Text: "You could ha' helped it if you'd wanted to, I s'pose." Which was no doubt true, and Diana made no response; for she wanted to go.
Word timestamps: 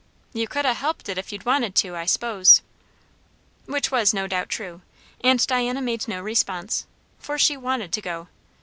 "You 0.33 0.47
could 0.47 0.65
ha' 0.65 0.73
helped 0.75 1.09
it 1.09 1.19
if 1.19 1.31
you'd 1.31 1.45
wanted 1.45 1.75
to, 1.75 1.95
I 1.95 2.05
s'pose." 2.05 2.63
Which 3.67 3.91
was 3.91 4.15
no 4.15 4.25
doubt 4.25 4.49
true, 4.49 4.81
and 5.23 5.45
Diana 5.45 5.79
made 5.79 6.07
no 6.07 6.19
response; 6.21 6.87
for 7.19 7.37
she 7.37 7.55
wanted 7.55 7.93
to 7.93 8.01
go. 8.01 8.27